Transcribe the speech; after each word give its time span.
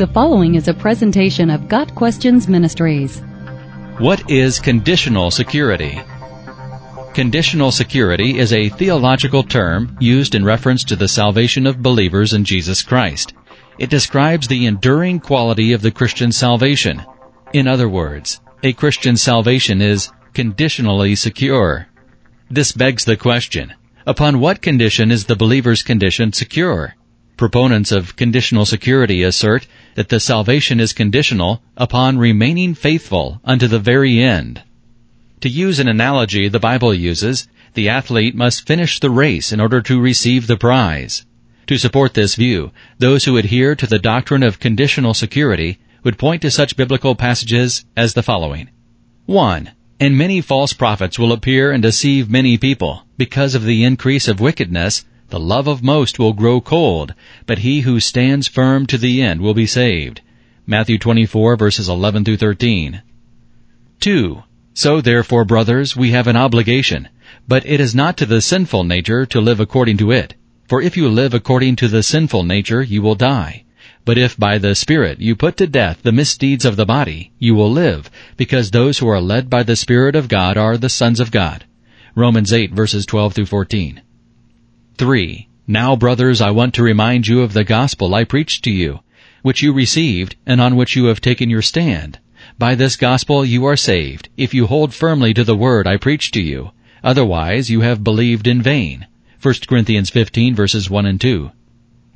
The 0.00 0.06
following 0.06 0.54
is 0.54 0.66
a 0.66 0.72
presentation 0.72 1.50
of 1.50 1.68
Got 1.68 1.94
Questions 1.94 2.48
Ministries. 2.48 3.20
What 3.98 4.30
is 4.30 4.58
conditional 4.58 5.30
security? 5.30 6.00
Conditional 7.12 7.70
security 7.70 8.38
is 8.38 8.54
a 8.54 8.70
theological 8.70 9.42
term 9.42 9.98
used 10.00 10.34
in 10.34 10.42
reference 10.42 10.84
to 10.84 10.96
the 10.96 11.06
salvation 11.06 11.66
of 11.66 11.82
believers 11.82 12.32
in 12.32 12.46
Jesus 12.46 12.82
Christ. 12.82 13.34
It 13.78 13.90
describes 13.90 14.48
the 14.48 14.64
enduring 14.64 15.20
quality 15.20 15.74
of 15.74 15.82
the 15.82 15.90
Christian 15.90 16.32
salvation. 16.32 17.04
In 17.52 17.68
other 17.68 17.86
words, 17.86 18.40
a 18.62 18.72
Christian 18.72 19.18
salvation 19.18 19.82
is 19.82 20.10
conditionally 20.32 21.14
secure. 21.14 21.88
This 22.50 22.72
begs 22.72 23.04
the 23.04 23.18
question, 23.18 23.74
upon 24.06 24.40
what 24.40 24.62
condition 24.62 25.10
is 25.10 25.26
the 25.26 25.36
believer's 25.36 25.82
condition 25.82 26.32
secure? 26.32 26.94
Proponents 27.40 27.90
of 27.90 28.16
conditional 28.16 28.66
security 28.66 29.22
assert 29.22 29.66
that 29.94 30.10
the 30.10 30.20
salvation 30.20 30.78
is 30.78 30.92
conditional 30.92 31.62
upon 31.74 32.18
remaining 32.18 32.74
faithful 32.74 33.40
unto 33.46 33.66
the 33.66 33.78
very 33.78 34.22
end. 34.22 34.62
To 35.40 35.48
use 35.48 35.78
an 35.78 35.88
analogy 35.88 36.48
the 36.48 36.60
Bible 36.60 36.92
uses, 36.92 37.48
the 37.72 37.88
athlete 37.88 38.34
must 38.34 38.66
finish 38.66 39.00
the 39.00 39.08
race 39.08 39.54
in 39.54 39.58
order 39.58 39.80
to 39.80 39.98
receive 39.98 40.48
the 40.48 40.58
prize. 40.58 41.24
To 41.68 41.78
support 41.78 42.12
this 42.12 42.34
view, 42.34 42.72
those 42.98 43.24
who 43.24 43.38
adhere 43.38 43.74
to 43.74 43.86
the 43.86 43.98
doctrine 43.98 44.42
of 44.42 44.60
conditional 44.60 45.14
security 45.14 45.78
would 46.04 46.18
point 46.18 46.42
to 46.42 46.50
such 46.50 46.76
biblical 46.76 47.14
passages 47.14 47.86
as 47.96 48.12
the 48.12 48.22
following. 48.22 48.68
1. 49.24 49.70
And 49.98 50.18
many 50.18 50.42
false 50.42 50.74
prophets 50.74 51.18
will 51.18 51.32
appear 51.32 51.72
and 51.72 51.82
deceive 51.82 52.28
many 52.28 52.58
people. 52.58 53.06
Because 53.16 53.54
of 53.54 53.64
the 53.64 53.82
increase 53.82 54.28
of 54.28 54.40
wickedness, 54.40 55.06
the 55.30 55.40
love 55.40 55.66
of 55.66 55.82
most 55.82 56.18
will 56.18 56.32
grow 56.32 56.60
cold, 56.60 57.14
but 57.46 57.60
he 57.60 57.80
who 57.80 58.00
stands 58.00 58.48
firm 58.48 58.86
to 58.86 58.98
the 58.98 59.22
end 59.22 59.40
will 59.40 59.54
be 59.54 59.66
saved. 59.66 60.20
Matthew 60.66 60.98
24 60.98 61.56
verses 61.56 61.88
11 61.88 62.24
through 62.24 62.36
13. 62.36 63.02
2. 64.00 64.42
So 64.74 65.00
therefore, 65.00 65.44
brothers, 65.44 65.96
we 65.96 66.10
have 66.10 66.26
an 66.26 66.36
obligation, 66.36 67.08
but 67.48 67.66
it 67.66 67.80
is 67.80 67.94
not 67.94 68.16
to 68.18 68.26
the 68.26 68.40
sinful 68.40 68.84
nature 68.84 69.26
to 69.26 69.40
live 69.40 69.60
according 69.60 69.96
to 69.98 70.10
it. 70.10 70.34
For 70.68 70.80
if 70.80 70.96
you 70.96 71.08
live 71.08 71.34
according 71.34 71.76
to 71.76 71.88
the 71.88 72.02
sinful 72.02 72.44
nature, 72.44 72.82
you 72.82 73.02
will 73.02 73.16
die. 73.16 73.64
But 74.04 74.16
if 74.16 74.36
by 74.36 74.58
the 74.58 74.74
Spirit 74.74 75.20
you 75.20 75.36
put 75.36 75.56
to 75.58 75.66
death 75.66 76.02
the 76.02 76.12
misdeeds 76.12 76.64
of 76.64 76.76
the 76.76 76.86
body, 76.86 77.32
you 77.38 77.54
will 77.54 77.70
live, 77.70 78.10
because 78.36 78.70
those 78.70 78.98
who 78.98 79.08
are 79.08 79.20
led 79.20 79.50
by 79.50 79.62
the 79.62 79.76
Spirit 79.76 80.16
of 80.16 80.28
God 80.28 80.56
are 80.56 80.76
the 80.76 80.88
sons 80.88 81.20
of 81.20 81.30
God. 81.30 81.64
Romans 82.14 82.52
8 82.52 82.72
verses 82.72 83.04
12 83.06 83.34
through 83.34 83.46
14. 83.46 84.00
3. 85.00 85.48
Now, 85.66 85.96
brothers, 85.96 86.42
I 86.42 86.50
want 86.50 86.74
to 86.74 86.82
remind 86.82 87.26
you 87.26 87.40
of 87.40 87.54
the 87.54 87.64
gospel 87.64 88.14
I 88.14 88.24
preached 88.24 88.64
to 88.64 88.70
you, 88.70 89.00
which 89.40 89.62
you 89.62 89.72
received, 89.72 90.36
and 90.44 90.60
on 90.60 90.76
which 90.76 90.94
you 90.94 91.06
have 91.06 91.22
taken 91.22 91.48
your 91.48 91.62
stand. 91.62 92.18
By 92.58 92.74
this 92.74 92.96
gospel 92.96 93.42
you 93.42 93.64
are 93.64 93.78
saved, 93.78 94.28
if 94.36 94.52
you 94.52 94.66
hold 94.66 94.92
firmly 94.92 95.32
to 95.32 95.42
the 95.42 95.56
word 95.56 95.86
I 95.86 95.96
preached 95.96 96.34
to 96.34 96.42
you. 96.42 96.72
Otherwise 97.02 97.70
you 97.70 97.80
have 97.80 98.04
believed 98.04 98.46
in 98.46 98.60
vain. 98.60 99.06
1 99.40 99.54
Corinthians 99.66 100.10
15 100.10 100.54
verses 100.54 100.90
1 100.90 101.06
and 101.06 101.18
2. 101.18 101.50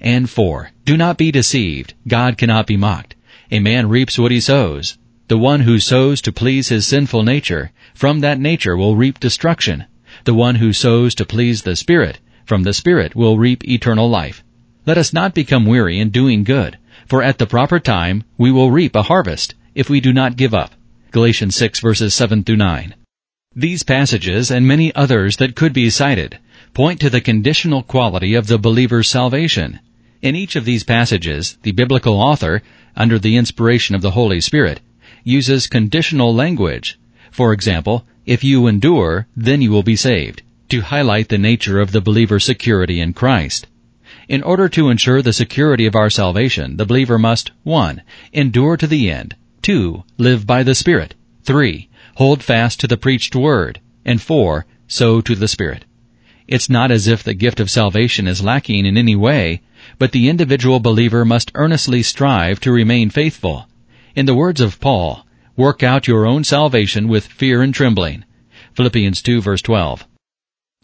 And 0.02 0.28
4. 0.28 0.72
Do 0.84 0.98
not 0.98 1.16
be 1.16 1.32
deceived. 1.32 1.94
God 2.06 2.36
cannot 2.36 2.66
be 2.66 2.76
mocked. 2.76 3.14
A 3.50 3.60
man 3.60 3.88
reaps 3.88 4.18
what 4.18 4.30
he 4.30 4.40
sows. 4.40 4.98
The 5.28 5.38
one 5.38 5.60
who 5.60 5.80
sows 5.80 6.20
to 6.20 6.32
please 6.32 6.68
his 6.68 6.86
sinful 6.86 7.22
nature, 7.22 7.72
from 7.94 8.20
that 8.20 8.38
nature 8.38 8.76
will 8.76 8.94
reap 8.94 9.18
destruction. 9.20 9.86
The 10.24 10.34
one 10.34 10.56
who 10.56 10.74
sows 10.74 11.14
to 11.14 11.24
please 11.24 11.62
the 11.62 11.76
Spirit, 11.76 12.18
from 12.44 12.62
the 12.62 12.74
Spirit 12.74 13.16
will 13.16 13.38
reap 13.38 13.66
eternal 13.66 14.08
life. 14.08 14.44
Let 14.86 14.98
us 14.98 15.12
not 15.12 15.34
become 15.34 15.64
weary 15.64 15.98
in 15.98 16.10
doing 16.10 16.44
good, 16.44 16.76
for 17.06 17.22
at 17.22 17.38
the 17.38 17.46
proper 17.46 17.80
time 17.80 18.24
we 18.36 18.52
will 18.52 18.70
reap 18.70 18.94
a 18.94 19.02
harvest 19.02 19.54
if 19.74 19.88
we 19.88 20.00
do 20.00 20.12
not 20.12 20.36
give 20.36 20.52
up. 20.52 20.74
Galatians 21.10 21.56
6 21.56 21.80
verses 21.80 22.12
7 22.12 22.44
through 22.44 22.56
9. 22.56 22.94
These 23.56 23.82
passages 23.82 24.50
and 24.50 24.66
many 24.66 24.94
others 24.94 25.38
that 25.38 25.54
could 25.54 25.72
be 25.72 25.88
cited 25.88 26.38
point 26.74 27.00
to 27.00 27.08
the 27.08 27.20
conditional 27.20 27.82
quality 27.82 28.34
of 28.34 28.46
the 28.46 28.58
believer's 28.58 29.08
salvation. 29.08 29.80
In 30.20 30.36
each 30.36 30.56
of 30.56 30.64
these 30.64 30.84
passages, 30.84 31.56
the 31.62 31.72
biblical 31.72 32.20
author, 32.20 32.62
under 32.96 33.18
the 33.18 33.36
inspiration 33.36 33.94
of 33.94 34.02
the 34.02 34.10
Holy 34.10 34.40
Spirit, 34.40 34.80
uses 35.22 35.66
conditional 35.66 36.34
language. 36.34 36.98
For 37.30 37.52
example, 37.52 38.04
if 38.26 38.44
you 38.44 38.66
endure, 38.66 39.26
then 39.36 39.62
you 39.62 39.70
will 39.70 39.82
be 39.82 39.96
saved 39.96 40.42
to 40.68 40.80
highlight 40.80 41.28
the 41.28 41.38
nature 41.38 41.80
of 41.80 41.92
the 41.92 42.00
believer's 42.00 42.44
security 42.44 43.00
in 43.00 43.12
Christ. 43.12 43.66
In 44.28 44.42
order 44.42 44.68
to 44.70 44.88
ensure 44.88 45.20
the 45.20 45.32
security 45.32 45.86
of 45.86 45.94
our 45.94 46.08
salvation, 46.08 46.76
the 46.76 46.86
believer 46.86 47.18
must 47.18 47.50
1. 47.62 48.02
Endure 48.32 48.76
to 48.76 48.86
the 48.86 49.10
end. 49.10 49.36
2. 49.62 50.04
Live 50.18 50.46
by 50.46 50.62
the 50.62 50.74
Spirit. 50.74 51.14
3. 51.42 51.88
Hold 52.14 52.42
fast 52.42 52.80
to 52.80 52.86
the 52.86 52.96
preached 52.96 53.36
word. 53.36 53.80
And 54.04 54.22
4. 54.22 54.66
Sow 54.86 55.20
to 55.20 55.34
the 55.34 55.48
Spirit. 55.48 55.84
It's 56.46 56.70
not 56.70 56.90
as 56.90 57.06
if 57.06 57.22
the 57.22 57.34
gift 57.34 57.60
of 57.60 57.70
salvation 57.70 58.28
is 58.28 58.42
lacking 58.42 58.86
in 58.86 58.96
any 58.96 59.16
way, 59.16 59.62
but 59.98 60.12
the 60.12 60.28
individual 60.28 60.80
believer 60.80 61.24
must 61.24 61.50
earnestly 61.54 62.02
strive 62.02 62.60
to 62.60 62.72
remain 62.72 63.10
faithful. 63.10 63.68
In 64.14 64.26
the 64.26 64.34
words 64.34 64.60
of 64.60 64.80
Paul, 64.80 65.26
work 65.56 65.82
out 65.82 66.06
your 66.06 66.26
own 66.26 66.44
salvation 66.44 67.08
with 67.08 67.26
fear 67.26 67.62
and 67.62 67.74
trembling. 67.74 68.24
Philippians 68.74 69.22
2 69.22 69.40
verse 69.40 69.62
12. 69.62 70.06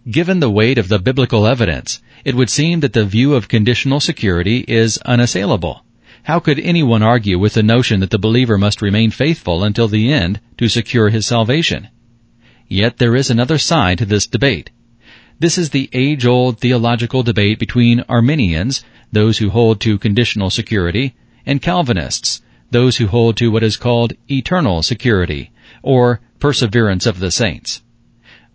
Given 0.08 0.40
the 0.40 0.48
weight 0.48 0.78
of 0.78 0.88
the 0.88 0.98
biblical 0.98 1.46
evidence, 1.46 2.00
it 2.24 2.34
would 2.34 2.48
seem 2.48 2.80
that 2.80 2.94
the 2.94 3.04
view 3.04 3.34
of 3.34 3.48
conditional 3.48 4.00
security 4.00 4.64
is 4.66 4.96
unassailable. 5.04 5.84
How 6.22 6.40
could 6.40 6.58
anyone 6.58 7.02
argue 7.02 7.38
with 7.38 7.52
the 7.52 7.62
notion 7.62 8.00
that 8.00 8.08
the 8.08 8.18
believer 8.18 8.56
must 8.56 8.80
remain 8.80 9.10
faithful 9.10 9.62
until 9.62 9.88
the 9.88 10.10
end 10.10 10.40
to 10.56 10.70
secure 10.70 11.10
his 11.10 11.26
salvation? 11.26 11.88
Yet 12.66 12.96
there 12.96 13.14
is 13.14 13.28
another 13.28 13.58
side 13.58 13.98
to 13.98 14.06
this 14.06 14.26
debate. 14.26 14.70
This 15.38 15.58
is 15.58 15.68
the 15.68 15.90
age-old 15.92 16.60
theological 16.60 17.22
debate 17.22 17.58
between 17.58 18.02
Arminians, 18.08 18.82
those 19.12 19.36
who 19.36 19.50
hold 19.50 19.82
to 19.82 19.98
conditional 19.98 20.48
security, 20.48 21.14
and 21.44 21.60
Calvinists, 21.60 22.40
those 22.70 22.96
who 22.96 23.06
hold 23.06 23.36
to 23.36 23.50
what 23.50 23.62
is 23.62 23.76
called 23.76 24.14
eternal 24.30 24.82
security, 24.82 25.50
or 25.82 26.22
perseverance 26.38 27.04
of 27.04 27.18
the 27.18 27.30
saints 27.30 27.82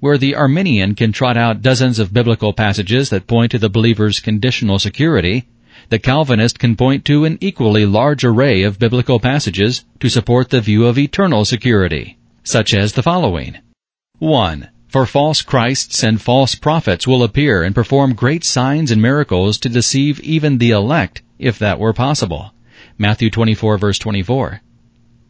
where 0.06 0.20
the 0.20 0.36
Arminian 0.36 0.94
can 0.94 1.12
trot 1.12 1.36
out 1.36 1.64
dozens 1.64 1.98
of 1.98 2.14
biblical 2.14 2.54
passages 2.54 3.10
that 3.10 3.26
point 3.26 3.50
to 3.50 3.58
the 3.58 3.72
believer's 3.72 4.20
conditional 4.20 4.78
security, 4.78 5.48
the 5.90 5.98
Calvinist 5.98 6.60
can 6.60 6.76
point 6.76 7.04
to 7.06 7.26
an 7.26 7.40
equally 7.42 7.88
large 7.88 8.24
array 8.24 8.62
of 8.62 8.78
biblical 8.78 9.20
passages 9.20 9.84
to 10.00 10.08
support 10.08 10.52
the 10.52 10.62
view 10.62 10.86
of 10.86 11.00
eternal 11.00 11.44
security, 11.44 12.20
such 12.44 12.72
as 12.72 12.94
the 12.94 13.02
following. 13.02 13.58
1. 14.20 14.70
For 14.90 15.08
false 15.08 15.42
Christs 15.42 16.04
and 16.04 16.22
false 16.22 16.54
prophets 16.54 17.08
will 17.08 17.24
appear 17.24 17.64
and 17.64 17.74
perform 17.74 18.14
great 18.14 18.44
signs 18.44 18.92
and 18.92 19.02
miracles 19.02 19.58
to 19.58 19.70
deceive 19.70 20.20
even 20.20 20.60
the 20.60 20.70
elect, 20.70 21.24
if 21.40 21.58
that 21.58 21.80
were 21.80 21.94
possible. 21.94 22.54
Matthew 23.00 23.32
24 23.32 23.80
verse 23.80 23.98
24. 23.98 24.62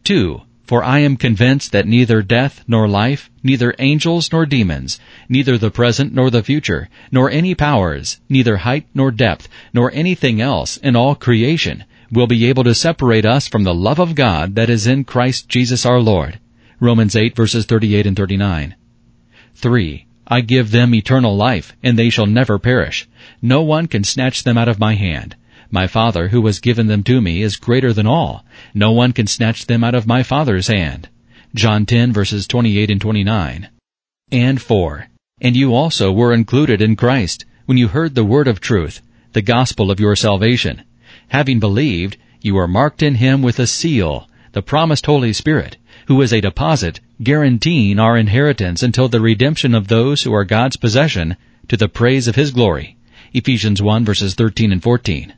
2. 0.04 0.42
For 0.66 0.82
I 0.82 0.98
am 0.98 1.16
convinced 1.16 1.70
that 1.72 1.86
neither 1.86 2.22
death 2.22 2.64
nor 2.66 2.88
life, 2.88 3.30
neither 3.42 3.74
angels 3.78 4.32
nor 4.32 4.46
demons, 4.46 4.98
neither 5.28 5.56
the 5.56 5.70
present 5.70 6.12
nor 6.12 6.28
the 6.28 6.42
future, 6.42 6.88
nor 7.12 7.30
any 7.30 7.54
powers, 7.54 8.20
neither 8.28 8.56
height 8.56 8.86
nor 8.92 9.12
depth, 9.12 9.48
nor 9.72 9.92
anything 9.94 10.40
else 10.40 10.76
in 10.76 10.96
all 10.96 11.14
creation 11.14 11.84
will 12.10 12.26
be 12.26 12.46
able 12.46 12.64
to 12.64 12.74
separate 12.74 13.24
us 13.24 13.46
from 13.46 13.64
the 13.64 13.74
love 13.74 13.98
of 13.98 14.14
God 14.14 14.54
that 14.56 14.70
is 14.70 14.86
in 14.86 15.04
Christ 15.04 15.48
Jesus 15.48 15.86
our 15.86 16.00
Lord. 16.00 16.38
Romans 16.80 17.16
8 17.16 17.36
verses 17.36 17.64
38 17.64 18.06
and 18.06 18.16
39. 18.16 18.74
3. 19.54 20.06
I 20.28 20.40
give 20.40 20.72
them 20.72 20.94
eternal 20.94 21.36
life, 21.36 21.74
and 21.82 21.96
they 21.96 22.10
shall 22.10 22.26
never 22.26 22.58
perish. 22.58 23.08
No 23.40 23.62
one 23.62 23.86
can 23.86 24.02
snatch 24.02 24.42
them 24.42 24.58
out 24.58 24.68
of 24.68 24.80
my 24.80 24.94
hand. 24.94 25.36
My 25.70 25.86
Father 25.86 26.28
who 26.28 26.46
has 26.46 26.60
given 26.60 26.86
them 26.86 27.02
to 27.04 27.20
me 27.20 27.42
is 27.42 27.56
greater 27.56 27.92
than 27.92 28.06
all. 28.06 28.44
No 28.72 28.92
one 28.92 29.12
can 29.12 29.26
snatch 29.26 29.66
them 29.66 29.82
out 29.82 29.94
of 29.94 30.06
my 30.06 30.22
Father's 30.22 30.68
hand. 30.68 31.08
John 31.54 31.86
10 31.86 32.12
verses 32.12 32.46
28 32.46 32.90
and 32.90 33.00
29. 33.00 33.68
And 34.30 34.60
4. 34.60 35.08
And 35.40 35.56
you 35.56 35.74
also 35.74 36.12
were 36.12 36.32
included 36.32 36.80
in 36.80 36.96
Christ 36.96 37.44
when 37.66 37.78
you 37.78 37.88
heard 37.88 38.14
the 38.14 38.24
word 38.24 38.48
of 38.48 38.60
truth, 38.60 39.02
the 39.32 39.42
gospel 39.42 39.90
of 39.90 40.00
your 40.00 40.16
salvation. 40.16 40.82
Having 41.28 41.60
believed, 41.60 42.16
you 42.40 42.56
are 42.56 42.68
marked 42.68 43.02
in 43.02 43.16
him 43.16 43.42
with 43.42 43.58
a 43.58 43.66
seal, 43.66 44.28
the 44.52 44.62
promised 44.62 45.06
Holy 45.06 45.32
Spirit, 45.32 45.76
who 46.06 46.22
is 46.22 46.32
a 46.32 46.40
deposit 46.40 47.00
guaranteeing 47.22 47.98
our 47.98 48.16
inheritance 48.16 48.82
until 48.82 49.08
the 49.08 49.20
redemption 49.20 49.74
of 49.74 49.88
those 49.88 50.22
who 50.22 50.32
are 50.32 50.44
God's 50.44 50.76
possession 50.76 51.36
to 51.68 51.76
the 51.76 51.88
praise 51.88 52.28
of 52.28 52.36
his 52.36 52.52
glory. 52.52 52.96
Ephesians 53.32 53.82
1 53.82 54.04
verses 54.04 54.34
13 54.34 54.72
and 54.72 54.82
14. 54.82 55.34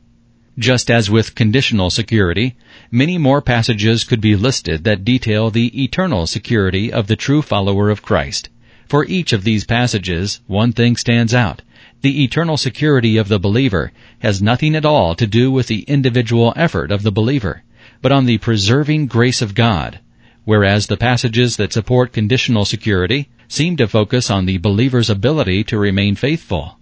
Just 0.59 0.91
as 0.91 1.09
with 1.09 1.35
conditional 1.35 1.89
security, 1.89 2.57
many 2.91 3.17
more 3.17 3.41
passages 3.41 4.03
could 4.03 4.19
be 4.19 4.35
listed 4.35 4.83
that 4.83 5.05
detail 5.05 5.49
the 5.49 5.83
eternal 5.83 6.27
security 6.27 6.91
of 6.91 7.07
the 7.07 7.15
true 7.15 7.41
follower 7.41 7.89
of 7.89 8.01
Christ. 8.01 8.49
For 8.89 9.05
each 9.05 9.31
of 9.31 9.45
these 9.45 9.63
passages, 9.63 10.41
one 10.47 10.73
thing 10.73 10.97
stands 10.97 11.33
out. 11.33 11.61
The 12.01 12.25
eternal 12.25 12.57
security 12.57 13.15
of 13.15 13.29
the 13.29 13.39
believer 13.39 13.93
has 14.19 14.41
nothing 14.41 14.75
at 14.75 14.83
all 14.83 15.15
to 15.15 15.25
do 15.25 15.49
with 15.49 15.67
the 15.67 15.83
individual 15.83 16.51
effort 16.57 16.91
of 16.91 17.03
the 17.03 17.11
believer, 17.11 17.63
but 18.01 18.11
on 18.11 18.25
the 18.25 18.39
preserving 18.39 19.07
grace 19.07 19.41
of 19.41 19.55
God, 19.55 19.99
whereas 20.43 20.87
the 20.87 20.97
passages 20.97 21.55
that 21.55 21.71
support 21.71 22.11
conditional 22.11 22.65
security 22.65 23.29
seem 23.47 23.77
to 23.77 23.87
focus 23.87 24.29
on 24.29 24.45
the 24.45 24.57
believer's 24.57 25.09
ability 25.09 25.63
to 25.63 25.79
remain 25.79 26.15
faithful. 26.15 26.77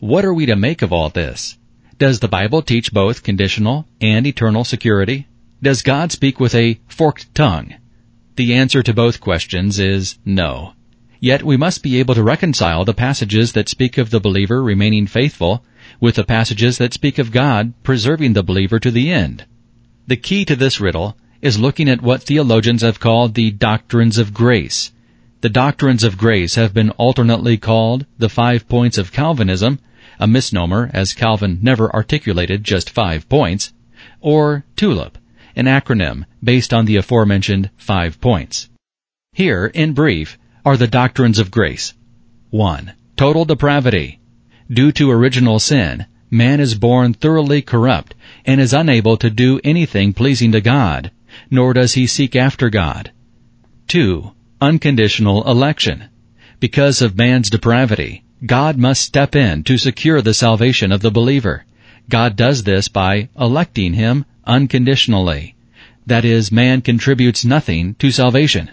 What 0.00 0.26
are 0.26 0.34
we 0.34 0.44
to 0.44 0.54
make 0.54 0.82
of 0.82 0.92
all 0.92 1.08
this? 1.08 1.56
Does 1.98 2.20
the 2.20 2.28
Bible 2.28 2.60
teach 2.60 2.92
both 2.92 3.22
conditional 3.22 3.86
and 4.02 4.26
eternal 4.26 4.64
security? 4.64 5.28
Does 5.62 5.80
God 5.80 6.12
speak 6.12 6.38
with 6.38 6.54
a 6.54 6.78
forked 6.86 7.34
tongue? 7.34 7.72
The 8.34 8.52
answer 8.52 8.82
to 8.82 8.92
both 8.92 9.18
questions 9.18 9.78
is 9.78 10.18
no. 10.22 10.74
Yet 11.20 11.42
we 11.42 11.56
must 11.56 11.82
be 11.82 11.98
able 11.98 12.14
to 12.14 12.22
reconcile 12.22 12.84
the 12.84 12.92
passages 12.92 13.52
that 13.52 13.70
speak 13.70 13.96
of 13.96 14.10
the 14.10 14.20
believer 14.20 14.62
remaining 14.62 15.06
faithful 15.06 15.64
with 15.98 16.16
the 16.16 16.24
passages 16.24 16.76
that 16.76 16.92
speak 16.92 17.18
of 17.18 17.32
God 17.32 17.72
preserving 17.82 18.34
the 18.34 18.42
believer 18.42 18.78
to 18.78 18.90
the 18.90 19.10
end. 19.10 19.46
The 20.06 20.18
key 20.18 20.44
to 20.44 20.54
this 20.54 20.78
riddle 20.78 21.16
is 21.40 21.58
looking 21.58 21.88
at 21.88 22.02
what 22.02 22.22
theologians 22.22 22.82
have 22.82 23.00
called 23.00 23.32
the 23.32 23.50
doctrines 23.52 24.18
of 24.18 24.34
grace. 24.34 24.92
The 25.40 25.48
doctrines 25.48 26.04
of 26.04 26.18
grace 26.18 26.56
have 26.56 26.74
been 26.74 26.90
alternately 26.90 27.56
called 27.56 28.04
the 28.18 28.28
five 28.28 28.68
points 28.68 28.98
of 28.98 29.12
Calvinism, 29.12 29.78
a 30.18 30.26
misnomer 30.26 30.90
as 30.92 31.12
Calvin 31.12 31.58
never 31.62 31.94
articulated 31.94 32.64
just 32.64 32.90
five 32.90 33.28
points, 33.28 33.72
or 34.20 34.64
TULIP, 34.76 35.18
an 35.54 35.66
acronym 35.66 36.24
based 36.42 36.72
on 36.72 36.84
the 36.84 36.96
aforementioned 36.96 37.70
five 37.76 38.20
points. 38.20 38.68
Here, 39.32 39.66
in 39.66 39.92
brief, 39.92 40.38
are 40.64 40.76
the 40.76 40.86
doctrines 40.86 41.38
of 41.38 41.50
grace. 41.50 41.94
1. 42.50 42.92
Total 43.16 43.44
depravity. 43.44 44.20
Due 44.70 44.92
to 44.92 45.10
original 45.10 45.58
sin, 45.58 46.06
man 46.30 46.60
is 46.60 46.74
born 46.74 47.14
thoroughly 47.14 47.62
corrupt 47.62 48.14
and 48.44 48.60
is 48.60 48.72
unable 48.72 49.16
to 49.16 49.30
do 49.30 49.60
anything 49.62 50.12
pleasing 50.12 50.52
to 50.52 50.60
God, 50.60 51.10
nor 51.50 51.72
does 51.72 51.94
he 51.94 52.06
seek 52.06 52.34
after 52.34 52.70
God. 52.70 53.12
2. 53.88 54.32
Unconditional 54.60 55.48
election. 55.48 56.04
Because 56.58 57.02
of 57.02 57.16
man's 57.16 57.50
depravity, 57.50 58.24
God 58.44 58.76
must 58.76 59.00
step 59.00 59.34
in 59.34 59.62
to 59.64 59.78
secure 59.78 60.20
the 60.20 60.34
salvation 60.34 60.92
of 60.92 61.00
the 61.00 61.10
believer. 61.10 61.64
God 62.10 62.36
does 62.36 62.64
this 62.64 62.88
by 62.88 63.30
electing 63.38 63.94
him 63.94 64.26
unconditionally. 64.44 65.54
That 66.06 66.24
is, 66.24 66.52
man 66.52 66.82
contributes 66.82 67.44
nothing 67.44 67.94
to 67.94 68.10
salvation. 68.10 68.70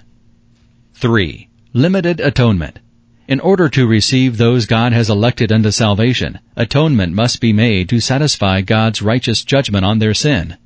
3. 0.96 1.48
Limited 1.72 2.20
atonement. 2.20 2.80
In 3.26 3.40
order 3.40 3.70
to 3.70 3.88
receive 3.88 4.36
those 4.36 4.66
God 4.66 4.92
has 4.92 5.10
elected 5.10 5.52
unto 5.52 5.72
salvation, 5.72 6.40
atonement 6.58 7.14
must 7.14 7.40
be 7.40 7.54
made 7.54 7.88
to 7.90 8.02
satisfy 8.02 8.60
God's 8.60 9.02
righteous 9.02 9.46
judgment 9.46 9.86
on 9.86 10.00
their 10.00 10.14
sin. 10.14 10.58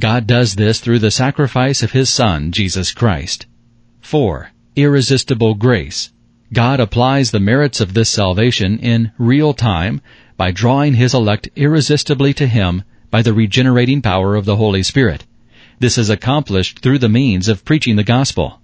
God 0.00 0.26
does 0.26 0.56
this 0.56 0.80
through 0.80 1.00
the 1.00 1.10
sacrifice 1.10 1.82
of 1.82 1.92
His 1.92 2.08
Son, 2.08 2.52
Jesus 2.52 2.92
Christ. 2.92 3.46
4. 4.00 4.50
Irresistible 4.76 5.54
grace. 5.54 6.10
God 6.52 6.78
applies 6.78 7.32
the 7.32 7.40
merits 7.40 7.80
of 7.80 7.92
this 7.92 8.08
salvation 8.08 8.78
in 8.78 9.10
real 9.18 9.52
time 9.52 10.00
by 10.36 10.52
drawing 10.52 10.94
His 10.94 11.12
elect 11.12 11.48
irresistibly 11.56 12.32
to 12.34 12.46
Him 12.46 12.84
by 13.10 13.22
the 13.22 13.32
regenerating 13.32 14.00
power 14.00 14.36
of 14.36 14.44
the 14.44 14.56
Holy 14.56 14.84
Spirit. 14.84 15.26
This 15.80 15.98
is 15.98 16.08
accomplished 16.08 16.78
through 16.78 17.00
the 17.00 17.08
means 17.08 17.48
of 17.48 17.64
preaching 17.64 17.96
the 17.96 18.04
gospel. 18.04 18.60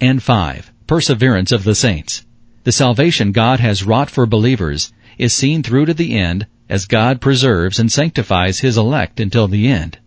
And 0.00 0.20
five, 0.20 0.72
perseverance 0.88 1.52
of 1.52 1.62
the 1.62 1.76
saints. 1.76 2.26
The 2.64 2.72
salvation 2.72 3.30
God 3.30 3.60
has 3.60 3.84
wrought 3.84 4.10
for 4.10 4.26
believers 4.26 4.92
is 5.16 5.32
seen 5.32 5.62
through 5.62 5.86
to 5.86 5.94
the 5.94 6.18
end 6.18 6.46
as 6.68 6.86
God 6.86 7.20
preserves 7.20 7.78
and 7.78 7.90
sanctifies 7.90 8.60
His 8.60 8.76
elect 8.76 9.20
until 9.20 9.46
the 9.46 9.68
end. 9.68 9.98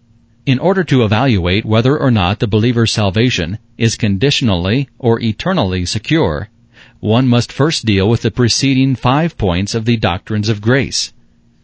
In 0.46 0.60
order 0.60 0.84
to 0.84 1.04
evaluate 1.04 1.66
whether 1.66 1.98
or 1.98 2.12
not 2.12 2.40
the 2.40 2.48
believer's 2.48 2.92
salvation 2.92 3.58
is 3.78 3.96
conditionally 3.96 4.90
or 5.00 5.22
eternally 5.22 5.86
secure, 5.86 6.50
one 7.06 7.28
must 7.28 7.52
first 7.52 7.86
deal 7.86 8.10
with 8.10 8.24
the 8.24 8.31
preceding 8.31 8.96
five 8.96 9.38
points 9.38 9.75
of 9.75 9.86
the 9.86 9.96
doctrines 9.96 10.50
of 10.50 10.60
grace. 10.60 11.13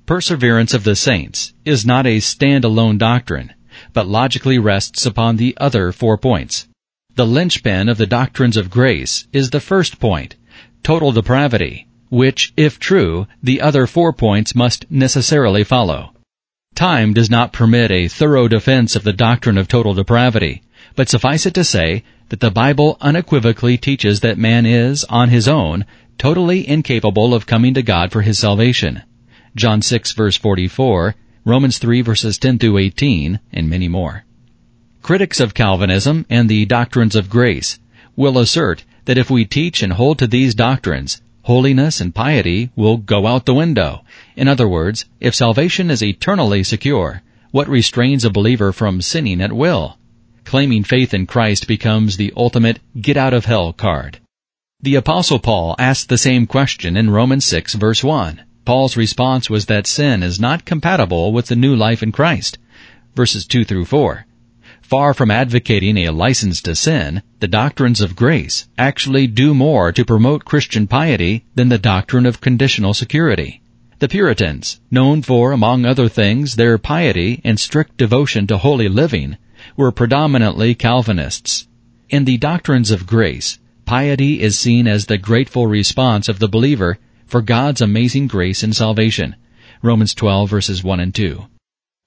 Perseverance 0.05 0.73
of 0.73 0.83
the 0.83 0.95
saints 0.95 1.53
is 1.65 1.85
not 1.85 2.05
a 2.05 2.19
stand-alone 2.19 2.97
doctrine, 2.99 3.51
but 3.91 4.07
logically 4.07 4.59
rests 4.59 5.05
upon 5.05 5.37
the 5.37 5.57
other 5.57 5.91
four 5.91 6.17
points. 6.17 6.67
The 7.15 7.25
linchpin 7.25 7.89
of 7.89 7.97
the 7.97 8.05
doctrines 8.05 8.55
of 8.55 8.69
grace 8.69 9.27
is 9.33 9.49
the 9.49 9.59
first 9.59 9.99
point, 9.99 10.35
total 10.83 11.11
depravity, 11.11 11.87
which, 12.09 12.53
if 12.55 12.79
true, 12.79 13.25
the 13.41 13.61
other 13.61 13.87
four 13.87 14.13
points 14.13 14.53
must 14.53 14.85
necessarily 14.91 15.63
follow. 15.63 16.13
Time 16.75 17.13
does 17.13 17.29
not 17.29 17.51
permit 17.51 17.89
a 17.89 18.07
thorough 18.07 18.47
defense 18.47 18.95
of 18.95 19.03
the 19.03 19.11
doctrine 19.13 19.57
of 19.57 19.67
total 19.67 19.93
depravity, 19.93 20.61
but 20.95 21.09
suffice 21.09 21.45
it 21.45 21.53
to 21.55 21.63
say 21.63 22.03
that 22.31 22.39
the 22.39 22.49
Bible 22.49 22.95
unequivocally 23.01 23.77
teaches 23.77 24.21
that 24.21 24.37
man 24.37 24.65
is, 24.65 25.03
on 25.09 25.27
his 25.27 25.49
own, 25.49 25.83
totally 26.17 26.65
incapable 26.65 27.33
of 27.33 27.45
coming 27.45 27.73
to 27.73 27.81
God 27.81 28.09
for 28.09 28.21
his 28.21 28.39
salvation. 28.39 29.01
John 29.53 29.81
6 29.81 30.13
verse 30.13 30.37
44, 30.37 31.13
Romans 31.43 31.77
3 31.77 31.99
verses 31.99 32.37
10 32.37 32.57
through 32.57 32.77
18, 32.77 33.41
and 33.51 33.69
many 33.69 33.89
more. 33.89 34.23
Critics 35.01 35.41
of 35.41 35.53
Calvinism 35.53 36.25
and 36.29 36.47
the 36.47 36.63
doctrines 36.63 37.17
of 37.17 37.29
grace 37.29 37.79
will 38.15 38.37
assert 38.37 38.85
that 39.03 39.17
if 39.17 39.29
we 39.29 39.43
teach 39.43 39.83
and 39.83 39.91
hold 39.91 40.17
to 40.19 40.27
these 40.27 40.55
doctrines, 40.55 41.21
holiness 41.41 41.99
and 41.99 42.15
piety 42.15 42.69
will 42.77 42.95
go 42.95 43.27
out 43.27 43.45
the 43.45 43.53
window. 43.53 44.05
In 44.37 44.47
other 44.47 44.69
words, 44.69 45.03
if 45.19 45.35
salvation 45.35 45.91
is 45.91 46.01
eternally 46.01 46.63
secure, 46.63 47.23
what 47.51 47.67
restrains 47.67 48.23
a 48.23 48.29
believer 48.29 48.71
from 48.71 49.01
sinning 49.01 49.41
at 49.41 49.51
will? 49.51 49.97
Claiming 50.51 50.83
faith 50.83 51.13
in 51.13 51.27
Christ 51.27 51.65
becomes 51.65 52.17
the 52.17 52.33
ultimate 52.35 52.81
get 52.99 53.15
out 53.15 53.33
of 53.33 53.45
hell 53.45 53.71
card. 53.71 54.19
The 54.81 54.95
apostle 54.95 55.39
Paul 55.39 55.77
asked 55.79 56.09
the 56.09 56.17
same 56.17 56.45
question 56.45 56.97
in 56.97 57.09
Romans 57.09 57.45
6 57.45 57.75
verse 57.75 58.03
1. 58.03 58.41
Paul's 58.65 58.97
response 58.97 59.49
was 59.49 59.67
that 59.67 59.87
sin 59.87 60.21
is 60.21 60.41
not 60.41 60.65
compatible 60.65 61.31
with 61.31 61.45
the 61.45 61.55
new 61.55 61.73
life 61.73 62.03
in 62.03 62.11
Christ. 62.11 62.57
Verses 63.15 63.45
2 63.45 63.63
through 63.63 63.85
4. 63.85 64.25
Far 64.81 65.13
from 65.13 65.31
advocating 65.31 65.97
a 65.99 66.11
license 66.11 66.61
to 66.63 66.75
sin, 66.75 67.21
the 67.39 67.47
doctrines 67.47 68.01
of 68.01 68.17
grace 68.17 68.67
actually 68.77 69.27
do 69.27 69.53
more 69.53 69.93
to 69.93 70.03
promote 70.03 70.43
Christian 70.43 70.85
piety 70.85 71.45
than 71.55 71.69
the 71.69 71.77
doctrine 71.77 72.25
of 72.25 72.41
conditional 72.41 72.93
security. 72.93 73.61
The 73.99 74.09
Puritans, 74.09 74.81
known 74.91 75.21
for, 75.21 75.53
among 75.53 75.85
other 75.85 76.09
things, 76.09 76.57
their 76.57 76.77
piety 76.77 77.39
and 77.45 77.57
strict 77.57 77.95
devotion 77.95 78.47
to 78.47 78.57
holy 78.57 78.89
living, 78.89 79.37
were 79.75 79.91
predominantly 79.91 80.75
Calvinists. 80.75 81.67
In 82.09 82.25
the 82.25 82.37
doctrines 82.37 82.91
of 82.91 83.07
grace, 83.07 83.59
piety 83.85 84.41
is 84.41 84.59
seen 84.59 84.87
as 84.87 85.05
the 85.05 85.17
grateful 85.17 85.67
response 85.67 86.27
of 86.27 86.39
the 86.39 86.47
believer 86.47 86.97
for 87.25 87.41
God's 87.41 87.81
amazing 87.81 88.27
grace 88.27 88.63
and 88.63 88.75
salvation. 88.75 89.35
Romans 89.81 90.13
12 90.13 90.49
verses 90.49 90.83
1 90.83 90.99
and 90.99 91.15
2. 91.15 91.45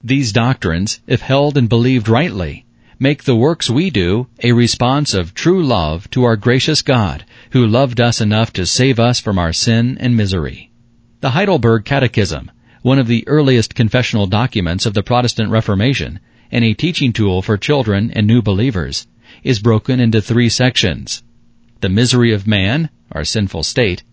These 0.03 0.31
doctrines, 0.31 0.99
if 1.07 1.21
held 1.21 1.57
and 1.57 1.67
believed 1.67 2.07
rightly, 2.07 2.65
make 2.99 3.23
the 3.23 3.35
works 3.35 3.69
we 3.69 3.89
do 3.89 4.27
a 4.43 4.51
response 4.51 5.13
of 5.13 5.33
true 5.33 5.63
love 5.63 6.09
to 6.11 6.23
our 6.23 6.35
gracious 6.35 6.81
God, 6.81 7.25
who 7.51 7.65
loved 7.65 7.99
us 7.99 8.21
enough 8.21 8.53
to 8.53 8.65
save 8.65 8.99
us 8.99 9.19
from 9.19 9.39
our 9.39 9.51
sin 9.51 9.97
and 9.99 10.15
misery. 10.15 10.71
The 11.21 11.31
Heidelberg 11.31 11.85
Catechism, 11.85 12.51
one 12.83 12.99
of 12.99 13.07
the 13.07 13.27
earliest 13.27 13.73
confessional 13.73 14.27
documents 14.27 14.85
of 14.85 14.93
the 14.93 15.01
Protestant 15.01 15.49
Reformation, 15.49 16.19
and 16.51 16.63
a 16.63 16.73
teaching 16.73 17.13
tool 17.13 17.41
for 17.41 17.57
children 17.57 18.11
and 18.11 18.27
new 18.27 18.41
believers, 18.41 19.07
is 19.43 19.59
broken 19.59 19.99
into 19.99 20.21
three 20.21 20.49
sections. 20.49 21.23
The 21.81 21.89
misery 21.89 22.33
of 22.33 22.47
man, 22.47 22.89
our 23.11 23.23
sinful 23.23 23.63
state, 23.63 24.03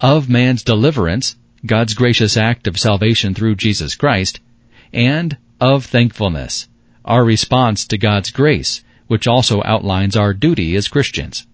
of 0.00 0.28
man's 0.28 0.62
deliverance, 0.62 1.36
God's 1.64 1.94
gracious 1.94 2.36
act 2.36 2.66
of 2.66 2.78
salvation 2.78 3.34
through 3.34 3.56
Jesus 3.56 3.94
Christ, 3.94 4.40
and 4.92 5.36
of 5.60 5.84
thankfulness, 5.84 6.68
our 7.04 7.24
response 7.24 7.86
to 7.86 7.98
God's 7.98 8.30
grace, 8.30 8.82
which 9.06 9.26
also 9.26 9.62
outlines 9.64 10.16
our 10.16 10.32
duty 10.32 10.74
as 10.76 10.88
Christians. 10.88 11.46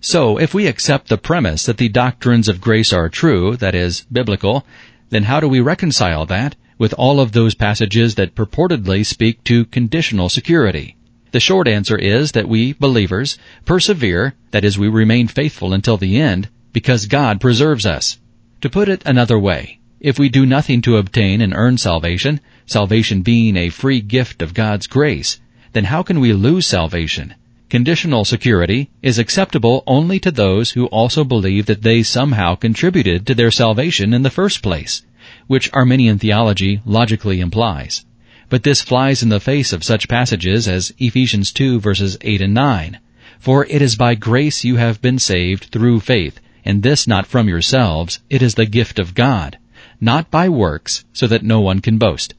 So, 0.00 0.38
if 0.38 0.54
we 0.54 0.66
accept 0.66 1.08
the 1.08 1.18
premise 1.18 1.64
that 1.66 1.78
the 1.78 1.88
doctrines 1.88 2.48
of 2.48 2.60
grace 2.60 2.92
are 2.92 3.08
true, 3.08 3.56
that 3.56 3.74
is, 3.74 4.06
biblical, 4.12 4.64
then 5.10 5.24
how 5.24 5.40
do 5.40 5.48
we 5.48 5.60
reconcile 5.60 6.26
that 6.26 6.54
with 6.78 6.94
all 6.94 7.20
of 7.20 7.32
those 7.32 7.54
passages 7.54 8.14
that 8.14 8.34
purportedly 8.34 9.04
speak 9.04 9.44
to 9.44 9.64
conditional 9.66 10.28
security? 10.28 10.96
The 11.30 11.40
short 11.40 11.68
answer 11.68 11.98
is 11.98 12.32
that 12.32 12.48
we, 12.48 12.72
believers, 12.72 13.36
persevere, 13.66 14.34
that 14.52 14.64
is, 14.64 14.78
we 14.78 14.88
remain 14.88 15.28
faithful 15.28 15.74
until 15.74 15.98
the 15.98 16.18
end, 16.18 16.48
because 16.72 17.06
God 17.06 17.40
preserves 17.40 17.84
us. 17.84 18.18
To 18.62 18.70
put 18.70 18.88
it 18.88 19.02
another 19.04 19.38
way, 19.38 19.78
if 20.00 20.18
we 20.18 20.28
do 20.28 20.46
nothing 20.46 20.80
to 20.82 20.96
obtain 20.96 21.40
and 21.40 21.52
earn 21.54 21.76
salvation, 21.76 22.40
salvation 22.66 23.22
being 23.22 23.56
a 23.56 23.68
free 23.68 24.00
gift 24.00 24.40
of 24.40 24.54
God's 24.54 24.86
grace, 24.86 25.40
then 25.72 25.84
how 25.84 26.02
can 26.02 26.20
we 26.20 26.32
lose 26.32 26.66
salvation? 26.66 27.34
Conditional 27.68 28.24
security 28.24 28.88
is 29.02 29.18
acceptable 29.18 29.82
only 29.86 30.18
to 30.20 30.30
those 30.30 30.70
who 30.70 30.86
also 30.86 31.24
believe 31.24 31.66
that 31.66 31.82
they 31.82 32.02
somehow 32.02 32.54
contributed 32.54 33.26
to 33.26 33.34
their 33.34 33.50
salvation 33.50 34.14
in 34.14 34.22
the 34.22 34.30
first 34.30 34.62
place, 34.62 35.02
which 35.48 35.72
Arminian 35.72 36.18
theology 36.18 36.80
logically 36.86 37.40
implies. 37.40 38.04
But 38.48 38.62
this 38.62 38.80
flies 38.80 39.22
in 39.22 39.28
the 39.28 39.40
face 39.40 39.72
of 39.72 39.82
such 39.82 40.08
passages 40.08 40.68
as 40.68 40.94
Ephesians 40.98 41.52
2 41.52 41.80
verses 41.80 42.16
8 42.20 42.40
and 42.40 42.54
9. 42.54 42.98
For 43.40 43.66
it 43.66 43.82
is 43.82 43.96
by 43.96 44.14
grace 44.14 44.64
you 44.64 44.76
have 44.76 45.02
been 45.02 45.18
saved 45.18 45.64
through 45.64 46.00
faith, 46.00 46.40
and 46.64 46.82
this 46.82 47.06
not 47.06 47.26
from 47.26 47.48
yourselves, 47.48 48.20
it 48.28 48.42
is 48.42 48.54
the 48.54 48.66
gift 48.66 48.98
of 48.98 49.14
God, 49.14 49.58
not 50.00 50.30
by 50.30 50.48
works, 50.48 51.04
so 51.12 51.26
that 51.26 51.42
no 51.42 51.60
one 51.60 51.80
can 51.80 51.98
boast. 51.98 52.34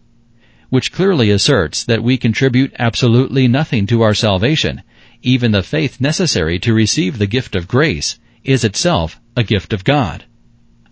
Which 0.70 0.92
clearly 0.92 1.32
asserts 1.32 1.84
that 1.84 2.04
we 2.04 2.18
contribute 2.18 2.74
absolutely 2.78 3.48
nothing 3.48 3.88
to 3.88 4.02
our 4.02 4.14
salvation. 4.14 4.84
Even 5.22 5.52
the 5.52 5.64
faith 5.64 6.00
necessary 6.00 6.60
to 6.60 6.74
receive 6.74 7.18
the 7.18 7.28
gift 7.28 7.56
of 7.56 7.68
grace 7.68 8.20
is 8.44 8.64
itself 8.64 9.20
a 9.36 9.44
gift 9.44 9.74
of 9.74 9.84
God. 9.84 10.26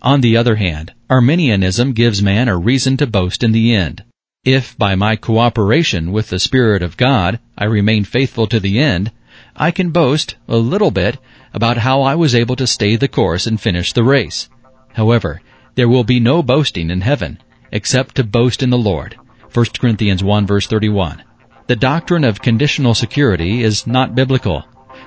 On 0.02 0.20
the 0.20 0.36
other 0.36 0.56
hand, 0.56 0.92
Arminianism 1.10 1.92
gives 1.92 2.20
man 2.20 2.48
a 2.48 2.58
reason 2.58 2.98
to 2.98 3.06
boast 3.06 3.42
in 3.42 3.52
the 3.52 3.74
end. 3.74 4.04
If 4.44 4.76
by 4.76 4.94
my 4.94 5.16
cooperation 5.16 6.12
with 6.12 6.28
the 6.28 6.38
Spirit 6.38 6.82
of 6.82 6.98
God 6.98 7.40
I 7.56 7.64
remain 7.64 8.04
faithful 8.04 8.46
to 8.48 8.60
the 8.60 8.78
end, 8.78 9.10
I 9.56 9.70
can 9.70 9.88
boast, 9.88 10.36
a 10.48 10.58
little 10.58 10.90
bit, 10.90 11.16
about 11.54 11.78
how 11.78 12.02
I 12.02 12.14
was 12.14 12.34
able 12.34 12.56
to 12.56 12.66
stay 12.66 12.96
the 12.96 13.08
course 13.08 13.46
and 13.46 13.58
finish 13.58 13.94
the 13.94 14.04
race. 14.04 14.50
However, 14.92 15.40
there 15.76 15.88
will 15.88 16.04
be 16.04 16.20
no 16.20 16.42
boasting 16.42 16.90
in 16.90 17.00
heaven, 17.00 17.38
except 17.72 18.16
to 18.16 18.24
boast 18.24 18.62
in 18.62 18.68
the 18.68 18.76
Lord. 18.76 19.16
1 19.54 19.64
Corinthians 19.80 20.22
1 20.22 20.46
verse 20.46 20.66
31. 20.66 21.22
The 21.68 21.76
doctrine 21.76 22.24
of 22.24 22.42
conditional 22.42 22.92
security 22.92 23.62
is 23.62 23.86
not 23.86 24.14
biblical. 24.14 24.64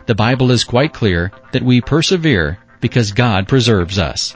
The 0.08 0.15
Bible 0.15 0.50
is 0.50 0.63
quite 0.63 0.93
clear 0.93 1.31
that 1.51 1.62
we 1.62 1.79
persevere 1.79 2.58
because 2.79 3.12
God 3.12 3.48
preserves 3.48 4.00
us. 4.00 4.36